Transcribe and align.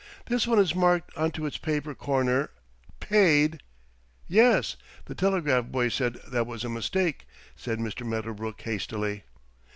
This 0.25 0.47
one 0.47 0.57
is 0.57 0.73
marked 0.73 1.15
onto 1.15 1.45
its 1.45 1.59
upper 1.63 1.93
corner 1.93 2.49
'PAID'" 3.01 3.61
"Yes, 4.41 4.75
the 5.05 5.13
telegraph 5.13 5.65
boy 5.65 5.89
said 5.89 6.15
that 6.27 6.47
was 6.47 6.63
a 6.63 6.69
mistake," 6.69 7.27
said 7.55 7.77
Mr. 7.77 8.03
Medderbrook 8.03 8.59
hastily. 8.61 9.25